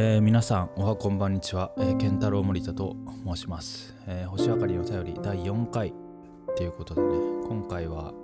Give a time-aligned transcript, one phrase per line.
[0.00, 2.94] えー皆さんおはこんばんにちは、えー、健太郎森田と
[3.26, 5.92] 申します、えー星明かりの頼り第4回
[6.56, 7.08] ということでね
[7.48, 8.14] 今回は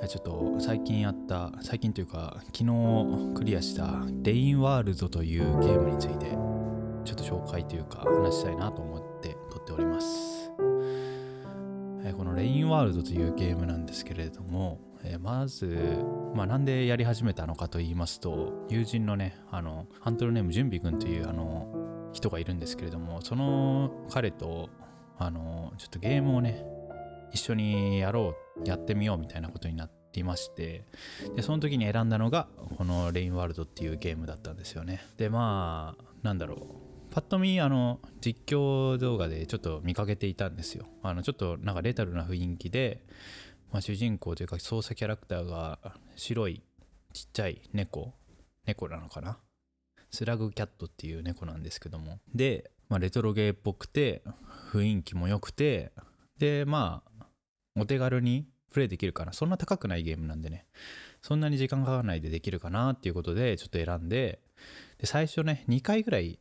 [0.00, 3.90] えーちょっと最近やった最近というか昨日クリアした
[4.22, 6.30] レインワールドというゲームについて
[7.04, 10.50] ちょっと紹介というか話したいなと思って撮っております、
[12.04, 15.98] えこのレインワールドというゲームなんですけれども、えまず、
[16.34, 24.70] まあ、なんでやり始めたのかと言いますと友人のねあのハンドルネーム準備君というあの人がいるんですけれどもその彼と
[25.18, 26.64] あのちょっとゲームをね
[27.32, 30.84] 一緒にやろうやってみようみたいなことになっていまして
[31.36, 35.04] でその時に選んだのがこのレインワールドっていうゲームだったんですよね。
[35.16, 36.58] でまあなんだろう。
[37.10, 40.86] パッと見あの実況動画でちょっと見かけていたんですよ。
[41.02, 43.02] あのちょっとなんかレタルな雰囲気で、
[43.72, 45.80] まあ、主人公というか操作キャラクターが
[46.20, 46.62] 白い
[47.14, 48.12] ちっちゃい猫
[48.66, 49.38] 猫なのかな？
[50.10, 52.18] スラグキャットっていう猫なんですけども。
[52.34, 54.22] で、まあ、レトロゲーっぽくて
[54.70, 55.92] 雰囲気も良くて
[56.38, 57.26] でまあ
[57.74, 60.66] お手軽にプレイできるかなそんな高くないゲームなんでね。
[61.22, 64.40] そんなに時間かからないでできるかなっていうことでちょっと選んで
[64.98, 66.38] で最初ね2回ぐらい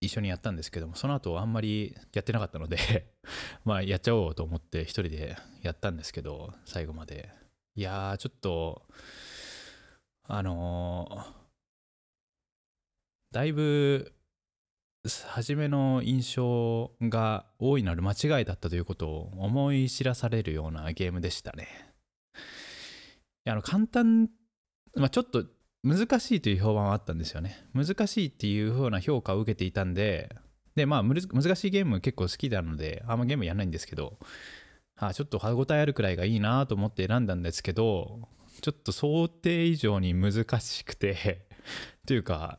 [0.00, 2.78] 一緒にやったんですけどもその後あんまりやってなかったので
[3.66, 7.28] まあやっちゃおうと思って一人でやったんですけど最後まで。
[7.78, 8.82] いやーちょっと
[10.26, 11.38] あのー
[13.30, 14.12] だいぶ
[15.28, 21.68] 初めの印象が大いなる間違いだったということを思い知らされるようなゲームでしたね。
[23.46, 24.28] あの簡単、
[24.96, 25.44] まあ、ちょっと
[25.84, 27.64] 難しいという評判はあったんですよね。
[27.74, 30.34] 難しいっていう風な評価を受けていたんで、
[30.74, 31.20] でまあ難
[31.54, 34.18] しいゲーム結構好きなので、あんまゲームやらないんですけど、
[34.98, 38.28] あちょっと歯応えあるくらいがいいなと思って選んだんですけど、
[38.60, 41.46] ちょっと想定以上に難しくて
[42.06, 42.58] というか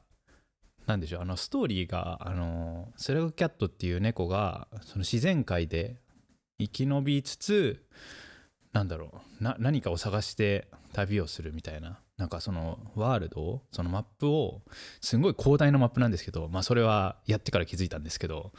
[0.86, 6.02] なんでしょうあのストーリーがあのスラグキャットっていう猫がその自然界で
[6.58, 7.86] 生き延びつつ
[8.72, 14.62] なんだろうな何かを探して旅をするみたいななんかそのワールドをそのマップを
[15.02, 18.52] すごい広大なマップなんですけどまあそれはやってから気づいたんですけど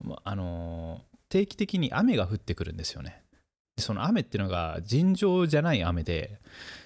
[0.00, 1.02] まあの
[1.34, 3.24] 定期的に雨が降ってくるんですよね。
[3.76, 6.38] その雨っていうのが尋常じゃない雨で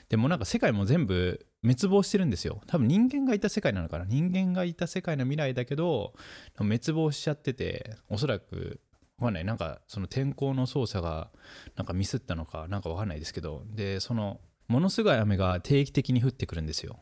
[0.09, 2.63] でもなんか世界も全部滅亡してるんですよ。
[2.67, 4.07] 多分人間がいた世界なのかな。
[4.07, 6.15] 人間がいた世界の未来だけど
[6.57, 8.81] 滅亡しちゃってておそらく
[9.19, 9.45] わかんない。
[9.45, 11.31] なんかその天候の操作が
[11.77, 16.99] なんかミスったのかなんかわかんないですけどでそのものすごい雨が定期的に降ってくるんですよ。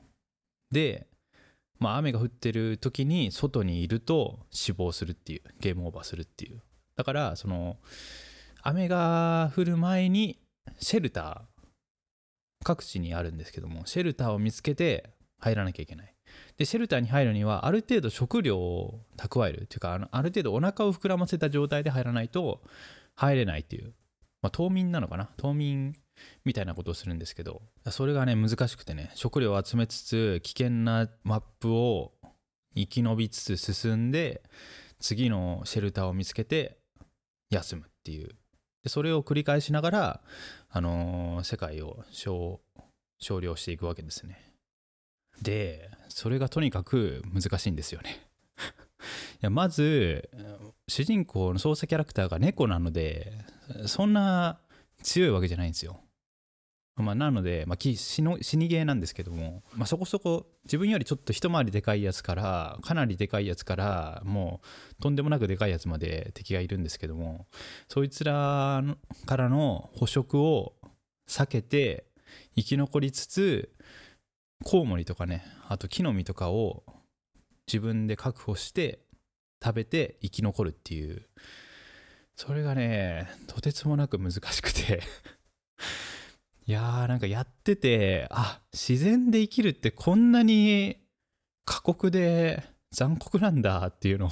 [0.73, 1.07] で
[1.79, 6.61] まあ雨が降ってる時に外にいると死亡するっていうゲームオーバーするっていう。
[6.97, 7.77] だからその
[8.63, 10.39] 雨が降る前に
[10.79, 11.67] シェルター
[12.65, 16.13] 各地にあるんですけどもシェルターを見つけて入らなきゃいけない。
[16.57, 22.63] でシェルターに入るにはある程度食料を蓄えるっていうかあのある程度お腹を膨らませた状態で入らないと
[23.15, 23.93] 入れないっていう、
[24.43, 25.29] まあ、冬眠なのかな？
[25.37, 25.95] 冬眠
[26.45, 32.13] みたいなことをするんですけどそれがね難しくてね食料を集めつつ危険なマップを
[32.75, 34.43] 生き延びつつ進んで
[34.99, 36.79] 次のシェルターを見つけて
[37.51, 38.29] 休むっていう。
[38.83, 40.21] でそれを繰り返しながら、
[40.71, 42.61] あのー世界を少
[43.19, 44.53] 少量していくわけですね。
[45.43, 48.27] でそれがとにかく難しいんですよね。
[49.37, 50.31] いやまず
[50.89, 53.33] 主人公の操作キャラクターが猫なので
[53.87, 54.61] そんな
[55.03, 56.01] 強いわけじゃないんですよ。
[56.97, 64.61] まあ、なので、まあ、き死の死にゲーなんですけども、まあ、そこそこ自分よりちょっと一回りでかいやつからかなりでかいやつからも
[64.99, 67.47] うとんでもなくでかいやつまで敵がいるんですけども
[67.89, 68.83] そいつら
[69.27, 70.73] からの捕食を
[71.29, 72.07] 避けて
[72.57, 73.71] 生き残りつつ
[74.65, 76.83] コウモリとかねあと木の実とかを
[77.67, 79.01] 自分で確保して
[79.63, 81.27] 食べて生き残るっていう。
[82.37, 85.03] それがねとてつもなく難しくて。
[86.69, 90.97] いやーなんかやっててあ自然で生きるってこんなに
[91.65, 94.31] 過酷で残酷なんだっていうのを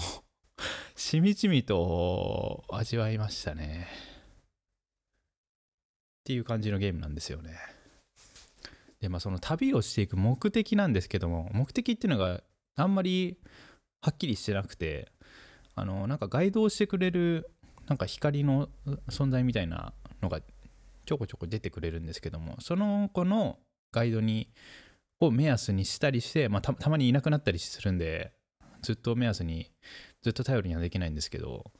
[0.96, 3.86] しみじみと味わいましたね。
[6.22, 7.56] っていう感じのゲームなんですよね。
[9.00, 12.42] でまあその旅をしていく目的なんですけども目的っていうのが
[12.74, 13.38] あんまり
[14.00, 15.12] はっきりしてなくて
[15.76, 17.48] あのなんかガイドをしてくれる
[17.86, 18.68] なんか光の
[19.08, 20.40] 存在みたいなのが
[21.04, 23.58] ちょこちょこ出てくれるんですけどもその子の
[23.92, 24.48] ガイドに
[25.20, 28.32] を目安にしたりして、まあ、たたまにいなくなったりするんで
[28.82, 29.70] ずっと目安に
[30.22, 31.70] ずっと頼りにはできないんですけど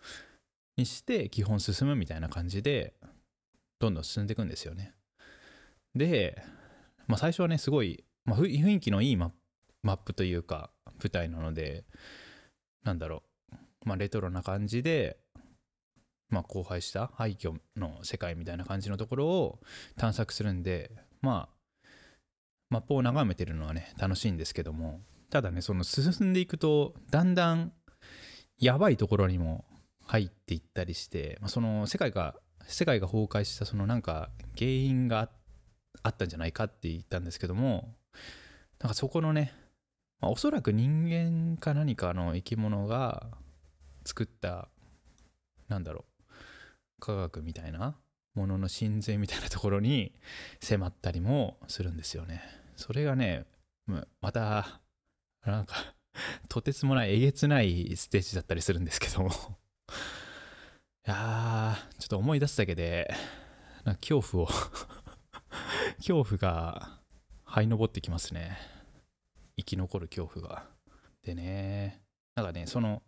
[0.76, 2.94] にして基本進むみたいな感じで
[3.80, 4.94] どんどん進んでいくんですよね。
[5.94, 6.42] で、
[7.06, 9.34] まあ、最初はねすごい、まあ、雰囲気のいいマップ
[9.84, 10.70] マップというか
[11.02, 11.84] 舞台なので
[12.84, 13.22] なんだろ
[13.52, 15.18] うまあレトロな感じで
[16.34, 19.60] まあ荒廃した廃墟の世界みたいな感じのところを
[19.96, 20.90] 探索するんで
[21.22, 21.88] まあ
[22.70, 25.00] マップを眺めてるのはね楽しいんですけども
[25.31, 27.72] ただねその進んでいくとだんだん
[28.58, 29.64] やばいところにも
[30.06, 32.34] 入っていったりして、まあ、その世界が
[32.66, 35.28] 世界が崩壊したそのなんか原因が
[36.02, 37.94] あったんじゃないかって言ったんですけども
[38.81, 39.52] なんかそこのね、
[40.20, 43.28] まあ、おそらく人間か何かの生き物が
[44.04, 44.69] 作った
[45.69, 46.13] なんだろう
[47.00, 47.96] 科学みたいな
[48.35, 50.12] ものの神髄みたいなところに
[50.61, 52.43] 迫ったりもするんですよね。
[52.76, 53.46] それがね
[54.20, 54.81] また
[55.44, 55.75] なんか
[56.49, 59.23] とてつもないえげつないステージだったりするんですけど。
[59.23, 59.31] も
[61.06, 63.12] いやーちょっと思い出すだけで
[63.85, 64.46] なんか恐怖を
[66.00, 66.99] 恐怖が
[67.46, 68.56] 這い登ってきますね。
[69.56, 70.67] 生き残る恐怖が。
[71.23, 72.03] でね
[72.36, 73.02] なんかねその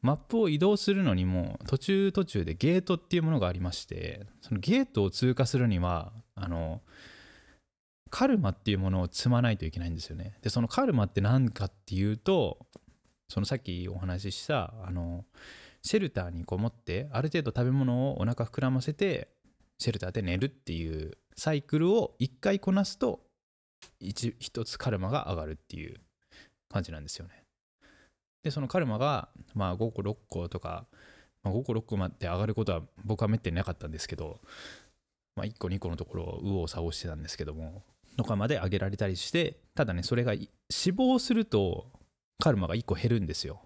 [0.00, 6.80] マップを移動するのにも途中途中でゲートっていうものがありましてそのゲートを通過するにはあの
[8.08, 10.34] カルマっていうものを積まないといけないんですよね。
[10.42, 12.58] でそのカルマって何かっていうと
[13.28, 15.24] そのさっきお話ししたあの
[15.82, 19.28] シェルターにこもってある程度食べ物をお腹膨らませて
[19.78, 23.20] シェルターで寝るっていうサイクルを1回こなすと
[24.02, 26.00] 1, 1つカルマが上がるっていう
[26.68, 27.44] 感じなんですよね。
[28.42, 30.86] でそのカルマがまあ5個6個とか、
[31.42, 34.40] まあ、5個6個まで上がることは僕はめってなかったんですけど、
[35.36, 37.82] まあ、1個2個のところを右往左往してたんですけども
[38.16, 40.34] とかまで上げられたりしてただねそれが
[40.70, 41.86] 死亡すると
[42.38, 43.60] カルマが1個減るんですよ。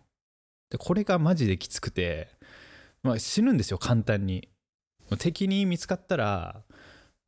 [0.71, 2.29] でこれがマジできつくて、
[3.03, 4.49] まあ、死ぬんですよ簡単に。
[5.19, 6.63] 敵に見つかったら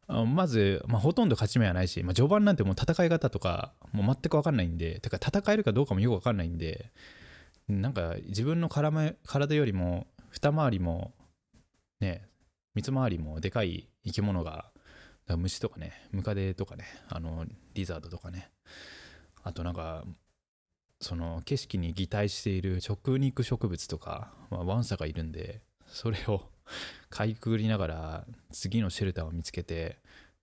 [0.09, 6.91] まず、まあ、ほとんど勝ち目はないし、まあ、序盤なんてもう戦い方とかもう全く分かんないんでてか戦えるかどうかもよく分かんないんで
[7.69, 11.13] なんか自分の体よりも二回りも
[12.01, 12.23] ね
[12.75, 14.71] 三回りもでかい生き物が
[15.35, 18.51] 虫とかね、ムカデとかね、あの、リザードとかね、
[19.43, 20.05] あとなんか、
[21.01, 26.49] その景色に擬態している食肉植物とか、まあ、ワンサがいるんで、それを
[27.11, 29.99] かいくぐりながら次のシェルターを見つけて、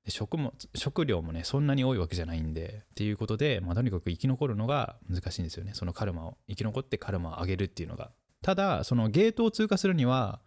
[0.06, 5.72] で食も食料もねそんなに多いわけじゃないんでっていうことで、まあ、とにかく生き残るのが難しいんですよね。
[5.74, 6.38] そのカルマを。
[6.50, 8.12] 生き残ってカルマを上げるっていうのが。
[8.42, 10.42] ただそのゲートを通過するには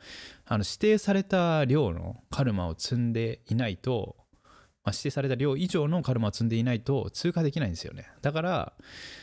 [0.45, 4.17] あの指定された量のカルマを積んでいないと
[4.87, 8.09] まあ、指定された量以上のカルマを積んでいないと通過できないんですよね。
[8.23, 8.73] だから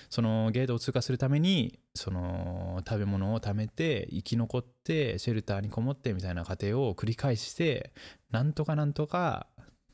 [0.10, 7.94] そのゲートを通過するためにその食べ物を貯めて生き残ってシェルターにこもってみたいな過程を繰り返して
[8.30, 9.48] なんとかなんとか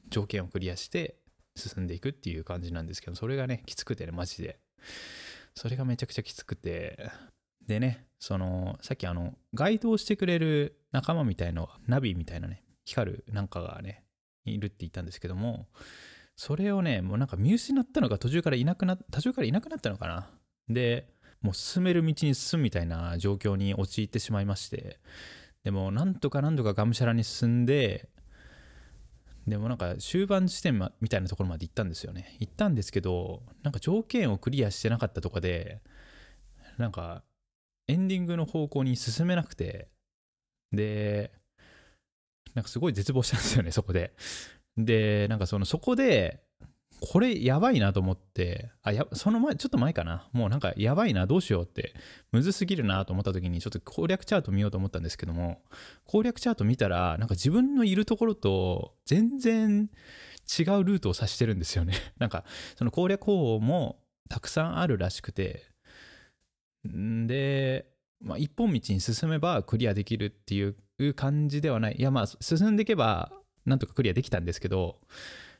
[0.09, 1.15] 条件をクリアして
[1.55, 4.59] 進んでいくっていう感じなんですけどそれがねきつくてねマジで。
[5.55, 7.11] それがめちゃくちゃきつくて。
[7.67, 14.03] でねそのさっきあのガイドをしてくれる仲間みたいなナビみたいなね光るなんかがね
[14.45, 15.67] いるって言ったんですけども
[16.35, 20.29] それをねもうなんか見失ったのが途中からいなくな途中からいなくなったのかな。
[20.67, 21.07] で
[21.41, 24.99] もう進める道に進むみたいな状況に陥ってしまいまして
[25.63, 28.09] でもなんとかなんとかがむしゃらに進んで
[29.49, 35.81] でもなんか終盤地点みたいなところまで行ったんですよね行ったんですけどなんか条件をクリアしてなかったとかで
[36.77, 37.23] なんか
[37.87, 39.89] エンディングの方向に進めなくて
[40.71, 41.31] で
[42.55, 44.13] なんかすごい絶望したんですよね、そこで。
[44.77, 46.41] で、なんかその、そこで、
[47.01, 50.27] これやばいなと思って、あ、や、その前、ちょっと前かな。
[50.33, 51.93] もうなんかやばいな、どうしようって、
[52.31, 55.61] むずすぎるなと思った時に、ちょっと攻略チャート見ようと思ったんですけども、
[56.05, 59.89] 攻略チャート見たら、なんか自分のいるところと全然
[60.59, 61.93] 違うルートを指してるんですよね。
[62.19, 62.43] なんか、
[62.75, 65.63] その攻略方法もたくさんあるらしくて、
[66.87, 67.87] んで、
[68.19, 71.95] まあ、一本道に進めばクリアできるっていう感じではない。
[71.97, 73.31] いや、まあ、進んでいけば、
[73.65, 74.99] なんとかクリアできたんですけど、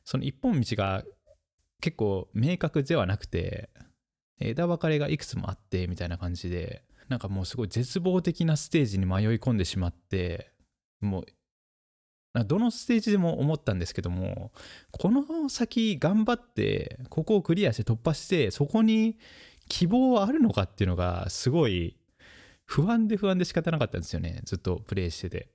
[0.04, 1.04] その一本道が
[1.82, 3.70] 結構明確ではなくて、
[4.40, 10.52] 枝分かれがいくつもあって、みたいな感じで、なんかもうすごい絶望的なステージに迷い込んでしまって、
[11.02, 14.52] もう、どのステージでも思ったんですけども、
[14.92, 19.18] この先頑張って、ここをクリアして突破して、そこに
[19.68, 21.98] 希望はあるのかっていうのが、すごい
[22.70, 24.42] 不安で不安で仕方なかったんですよね。
[24.46, 25.50] ずっとプレイしてて。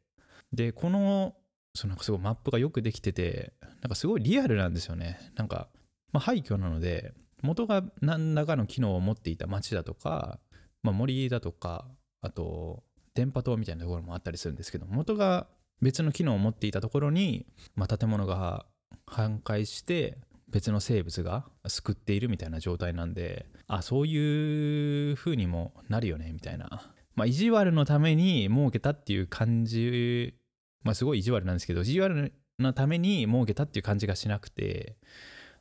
[0.52, 1.36] でこの
[1.74, 3.52] そのすごいマップがよくできてて
[3.82, 5.18] なんかすごいリアルなんですよね。
[5.36, 5.68] なんか、
[6.14, 10.38] まあ、廃墟なので元が何らかの機能を持っていた街だとか、
[10.82, 11.84] まあ、森だとか
[12.22, 15.48] あと電波塔みたいなところもあったりするんですけど元が
[15.82, 18.64] 別の機能を持っていたところに、まあ、建物が
[19.06, 20.16] 半壊して
[20.48, 30.34] 別の生物が救っているみたいな状態なんであそういう風にもなるよねみたいな、まあ、意地悪のために儲けたっていう感じ
[30.84, 34.96] まあすごい意地悪なんですけど意地悪のために儲けたっていう感じがしなくて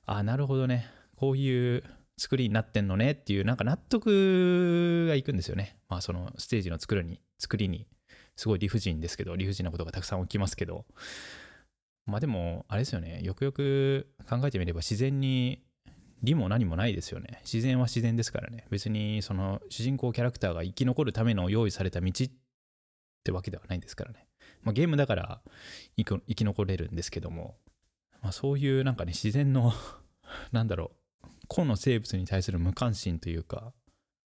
[0.06, 0.88] あなるほどね。
[1.16, 1.84] こういう
[2.18, 5.78] 作りになってんのねっていうなんか納得がいくんですよね。
[5.90, 7.88] まあそのステージの作るに作りに
[8.36, 10.86] すごい理不尽ですけど理不尽なことがたくさん起きますけど。
[12.06, 13.22] まあでもあれですよね。
[13.24, 15.64] よくよく考えてみれば自然に
[16.22, 17.40] 理も何もないですよね。
[17.44, 18.66] 自然は自然ですからね。
[18.70, 22.30] 別にその主人公キャラクターが生き残るための用意された道っ
[23.24, 24.28] てわけではないですからね、
[24.64, 25.42] まあ、ゲームだから
[25.98, 27.56] 生き残れるんですけども、
[28.24, 29.74] まあ、そういうなんかね自然の
[30.52, 30.92] なんだろ
[31.24, 33.74] う個の生物に対する無関心というか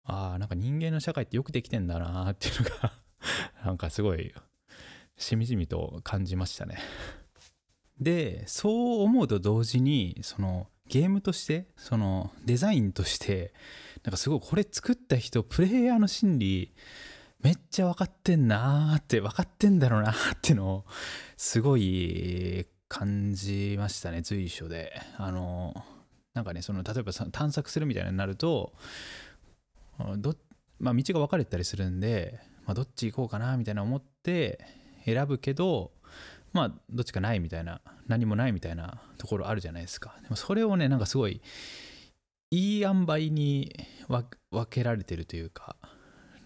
[0.03, 2.93] ああなんか人間の社会ってよくできてんだなっていうのが
[3.65, 4.33] なんかすごい
[5.17, 6.77] しみじみと感じましたね。
[7.99, 13.53] でそう思うと同時にそのゲームとしてそのデザインとして
[14.03, 16.75] なんかすごいこれ作った人プレイヤーの心理
[17.39, 20.85] めっちゃ分かってんなーって分かってんだろうなってのを
[21.35, 25.01] すごい感じましたね随所で。
[25.17, 25.73] あの
[26.33, 28.71] なんかねその例えば探索するみたいになると、
[30.79, 34.59] まあ、道が分かれたりするんで、まあ、どっち行こうかなみたいな思って
[35.03, 35.91] 選ぶけど
[36.53, 40.15] まあどっちかないみたいな何もないみたいなところあるじゃないですか。
[40.21, 41.41] でもそれをねなんかすごい
[42.51, 43.75] いい塩梅に
[44.07, 44.25] 分
[44.69, 45.75] けられてるというか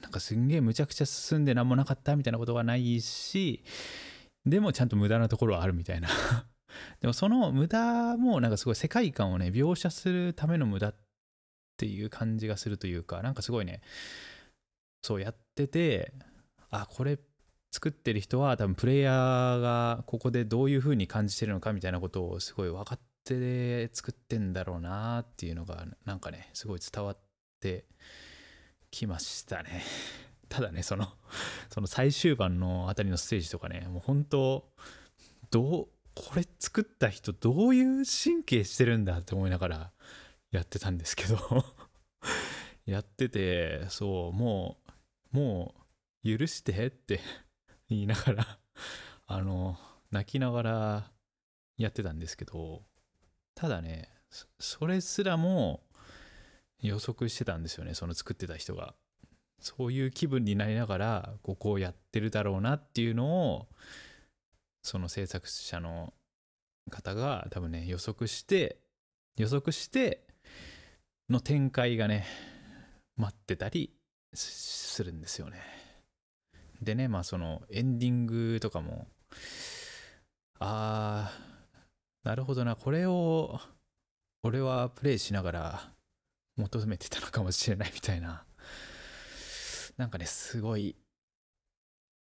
[0.02, 3.64] なんかすんげえむちゃくちゃ進んで何もなかったみたいなことがないし
[4.46, 6.10] でもちゃんと無駄なところはあるみたいな。
[7.02, 10.96] でもその無駄もなんかすごい世界観をね描写するための無駄っ
[11.78, 13.82] ていう感じがするというかなんかすごいね
[15.02, 16.14] そうやってて
[16.70, 17.20] あこれ
[17.72, 27.18] 作ってる人は多分プレイヤーがここでどういう風に感じてるのかみたいなことをすごい分かって作ってんだろうなっていうのがなんかねすごい伝わっ
[27.60, 27.86] て
[28.92, 29.84] きましたね。
[30.52, 31.08] ただねその
[31.72, 34.70] その最終盤のあたりのステージとかねもう本当
[35.50, 39.92] どうこれ作った人どういう神経してるんだって思いながら
[40.52, 41.40] やってたんですけど。
[42.86, 44.78] やっててそうも
[45.34, 45.76] うも
[46.26, 47.22] う許してって
[47.88, 48.60] 言いながら
[49.28, 49.78] あの
[50.10, 51.12] 泣きながら
[51.78, 52.84] やってたんですけど
[53.54, 54.10] ただね
[54.60, 55.84] それすらも
[56.80, 58.96] 予測してたんですよねその作ってた人が。
[59.62, 63.68] そういう気分になりながらここをやってるだろうなっていうのを
[64.84, 66.14] その制作者の
[66.90, 68.78] 方が多分ね予測して
[69.38, 70.24] 予測して
[71.30, 72.26] の展開がね
[73.18, 73.92] 待ってたり
[74.34, 75.60] するんですよね。
[76.82, 79.08] でねまあそのエンディングとかも
[80.60, 83.60] あーなるほどなこれを
[84.44, 85.92] 俺はプレイしながら
[86.58, 88.44] 求めてたのかもしれないみたいな
[90.02, 90.96] なんかねすごい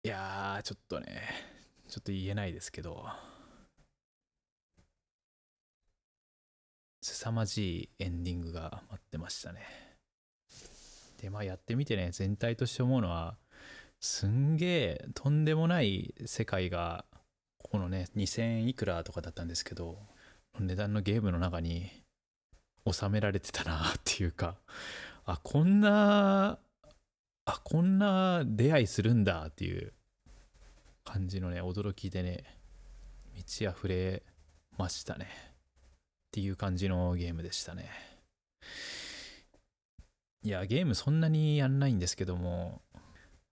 [0.05, 1.23] いやーちょっとね
[1.89, 3.07] ちょっと言えないですけど
[7.01, 9.61] 凄まじいエンディングが待ってましたね。
[11.23, 13.39] でまあやってみてね全体として思うのは
[13.99, 17.07] すんげえとんでもない世界が
[17.57, 19.97] このね2000いくらとかだったんですけど
[20.59, 21.91] 値段のゲームの中に
[22.87, 24.57] 収められてたなっていうか
[25.25, 26.59] あこんな
[27.53, 29.93] あこんな出会いするんだっていう
[31.03, 32.45] 感じのね驚きでね
[33.35, 34.23] 満ち溢れ
[34.79, 35.27] ましたね。
[35.27, 37.91] っていう感じのゲームでしたね。
[40.45, 42.83] いやゲームそんなにやんないんですけども。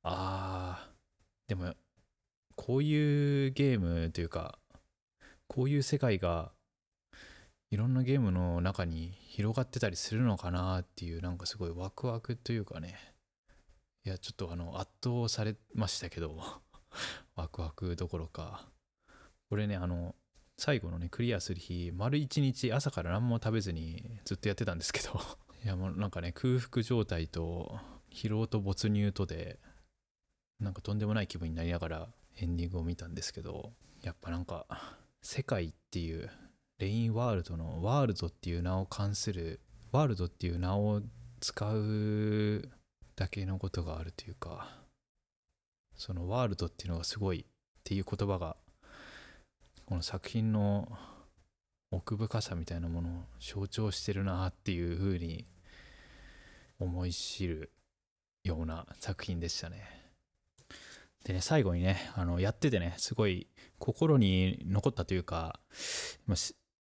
[0.04, 1.74] あーでも
[2.54, 4.60] こういうゲームというか
[5.48, 6.52] こういう世界が
[7.72, 13.07] いろんなゲームの中に広がってたりするのかなっていうなんかすごいワクワクというかね。
[14.04, 16.40] いやちょっとあの圧倒されましたけど
[17.36, 18.70] ワクワクどころか。
[19.48, 20.14] これねあの
[20.56, 25.20] 最後のねクリアする日丸一日朝から何も食べずにずっとやってたんですけど。
[25.64, 29.58] いやもうなんかね空腹状態と疲労と没入とで
[30.60, 34.66] なんかとんでもない気分になりながらエンディングを見たんですけどやっぱなんか
[35.20, 36.30] 世界っていう
[36.78, 41.02] レインワールドのワールドっていう名を関するワールドっていう名を
[41.40, 42.68] 使う
[43.18, 44.68] だけのことがあるというか
[45.96, 47.44] そのワールドっていうのがすごいっ
[47.82, 48.56] ていう言葉が
[49.86, 50.88] この作品の
[51.90, 55.46] 奥深さみたいなものを象徴してるなっていうふうに
[56.78, 57.72] 思い知る
[58.44, 59.84] ような作品でしたね。
[61.24, 63.48] でね、最後にね、あのやっててね、すごい
[63.78, 65.58] 心に残ったというか、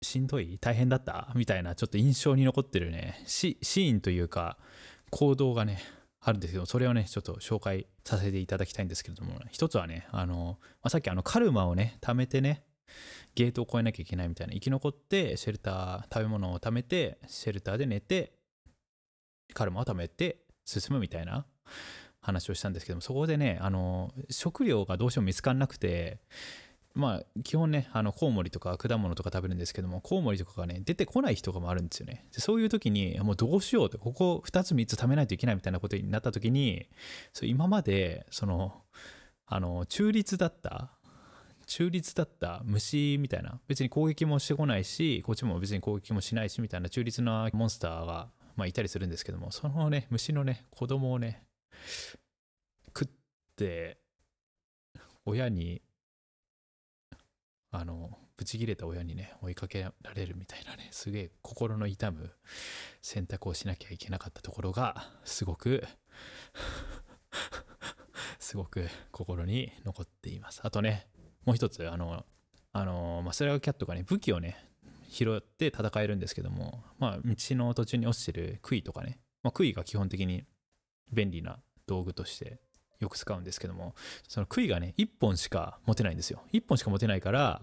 [0.02, 0.58] しんどい？
[0.60, 1.32] 大変だった？
[1.34, 4.58] みたいなちょっと印象に残ってるねシーンというか
[5.10, 5.82] 行動がね
[6.28, 12.64] あるんですけどそれをねちょっと紹介させていただきたいんですけれども一つはねあの、まあ、さっきあのカルマをね貯めてね
[13.34, 18.32] ゲートを越えなきゃいけないみたいな生き残ってシェルター食べ物を貯めてシェルターで寝て
[19.54, 21.46] カルマを貯めて進むみたいな
[22.20, 26.18] 話をしたんですけどもそこでねあの食料がどうしても見つからなくて
[26.98, 32.26] まあ基本ねあのコウモリとか果物とか食べるんですけどもコウモリとかがね出てこない日とかもあるんですよね。
[32.34, 36.88] でそういう時にもうどうしようってここ2つ3つ食べないといけないみたいなことになった時に
[37.32, 38.82] そう今までその
[39.46, 40.90] あの中立だった
[41.66, 51.44] 中立だった虫みたいな別に攻撃もしてこないしこっちも別に攻撃もしないしみたいな中立なモンスターが、まあ、いたりするんですけどもそのね虫のね子供をね
[52.88, 53.08] 食っ
[53.54, 53.98] て
[55.24, 55.82] 親に
[57.70, 62.30] あのブチギレた親にね追いかけられるみたいなねすげえ心の痛む
[63.02, 65.84] 選択をしなきゃいけなかったところがすごく
[68.38, 70.60] すごく心に残っています。
[70.64, 71.06] あとね
[71.44, 72.24] もう一つあの
[72.72, 74.56] あのマスラガキャットがね武器をね
[75.08, 80.44] 拾って戦えるんですけどもまあ道の途中に落ちてる杭とかね、まあ、杭が基本的に
[81.12, 82.60] 便利な道具として
[83.00, 83.94] よく使うんですけども
[84.26, 86.42] その杭がね1本しか持てないんですよ。
[86.52, 87.62] 1本しか持てないから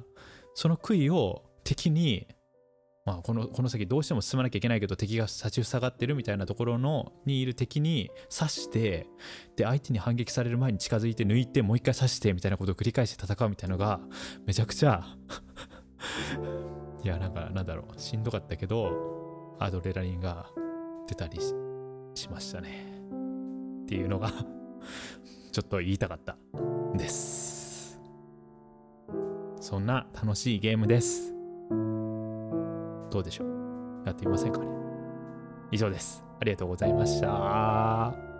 [0.53, 2.27] その杭を敵に
[3.05, 9.05] まあ、このこの先どうしても進まなきゃいけないけど敵が立ち塞がってるみたいなところのにいる敵に刺して
[9.55, 13.99] で相手に反撃される前に近づいて抜いてもう一回刺してみたいなことを繰り返して戦うみたいなのが
[14.47, 15.05] めちゃくちゃ
[17.03, 20.49] いやなんかなんだろうしんどかったけどアドレナリンが
[21.07, 21.39] 出たり
[22.15, 22.87] しましたね。
[23.83, 24.31] っていうのが
[25.51, 26.37] ちょっと言いたかった
[26.95, 28.01] です。
[29.61, 31.33] そんな楽しいゲームです。
[33.09, 34.03] どうでしょう？
[34.05, 34.67] やってみませんかね？
[35.71, 36.23] 以上です。
[36.39, 38.34] ありがとうございました。